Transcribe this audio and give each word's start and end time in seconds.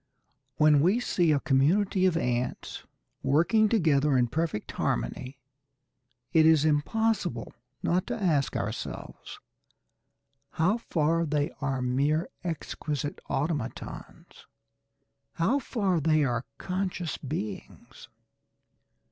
When 0.57 0.79
we 0.81 0.99
see 0.99 1.31
a 1.31 1.39
community 1.39 2.07
of 2.07 2.17
ants 2.17 2.85
working 3.21 3.69
together 3.69 4.17
in 4.17 4.29
perfect 4.29 4.71
harmony, 4.71 5.37
it 6.33 6.43
is 6.43 6.65
impossible 6.65 7.53
not 7.83 8.07
to 8.07 8.19
ask 8.19 8.55
ourselves 8.57 9.39
how 10.53 10.77
far 10.79 11.23
they 11.27 11.51
are 11.61 11.83
mere 11.83 12.29
exquisite 12.43 13.19
automatons; 13.29 14.47
how 15.33 15.59
far 15.59 15.99
they 15.99 16.23
are 16.23 16.45
conscious 16.57 17.19
beings. 17.19 18.07